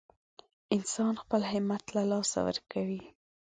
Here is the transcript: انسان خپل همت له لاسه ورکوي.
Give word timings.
انسان 0.75 1.13
خپل 1.23 1.41
همت 1.51 1.83
له 1.95 2.03
لاسه 2.11 2.39
ورکوي. 2.47 3.03